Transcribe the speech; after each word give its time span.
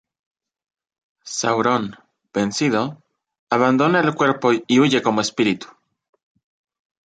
Sauron, 1.35 1.95
vencido, 2.33 3.03
abandona 3.51 3.99
el 3.99 4.15
cuerpo 4.15 4.49
y 4.65 4.79
huye 4.79 5.03
como 5.03 5.21
espíritu. 5.21 5.67